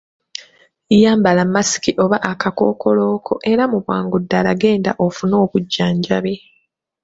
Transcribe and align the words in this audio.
Yambala 1.03 1.41
masiki 1.53 1.91
oba 2.03 2.17
akakookolo 2.31 3.05
ko 3.25 3.33
era 3.51 3.63
mu 3.71 3.77
bwangu 3.83 4.17
ddala 4.23 4.51
genda 4.61 4.91
ofune 5.05 5.35
obujjanjabi. 5.43 6.35